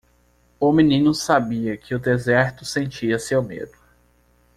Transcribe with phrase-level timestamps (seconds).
[0.59, 3.77] O menino sabia que o deserto sentia seu medo.